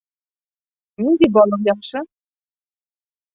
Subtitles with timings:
[1.03, 2.03] Ниндәй балыҡ яҡшы?